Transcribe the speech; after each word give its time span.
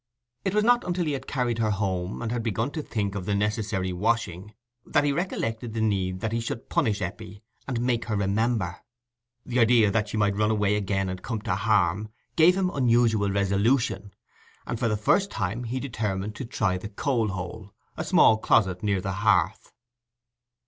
It 0.43 0.55
was 0.55 0.63
not 0.63 0.83
until 0.83 1.05
he 1.05 1.11
had 1.11 1.27
carried 1.27 1.59
her 1.59 1.69
home, 1.69 2.23
and 2.23 2.31
had 2.31 2.41
begun 2.41 2.71
to 2.71 2.81
think 2.81 3.13
of 3.13 3.25
the 3.27 3.35
necessary 3.35 3.93
washing, 3.93 4.55
that 4.83 5.03
he 5.03 5.11
recollected 5.11 5.75
the 5.75 5.81
need 5.81 6.21
that 6.21 6.31
he 6.31 6.39
should 6.39 6.69
punish 6.69 7.03
Eppie, 7.03 7.43
and 7.67 7.79
"make 7.81 8.05
her 8.05 8.15
remember". 8.15 8.77
The 9.45 9.59
idea 9.59 9.91
that 9.91 10.07
she 10.09 10.17
might 10.17 10.35
run 10.35 10.49
away 10.49 10.75
again 10.75 11.07
and 11.07 11.21
come 11.21 11.39
to 11.41 11.53
harm, 11.53 12.09
gave 12.35 12.57
him 12.57 12.71
unusual 12.71 13.29
resolution, 13.29 14.11
and 14.65 14.79
for 14.79 14.87
the 14.87 14.97
first 14.97 15.29
time 15.29 15.65
he 15.65 15.79
determined 15.79 16.33
to 16.37 16.45
try 16.45 16.79
the 16.79 16.89
coal 16.89 17.27
hole—a 17.27 18.03
small 18.03 18.39
closet 18.39 18.81
near 18.81 19.01
the 19.01 19.13
hearth. 19.21 19.71